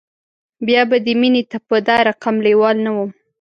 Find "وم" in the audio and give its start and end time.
2.95-3.11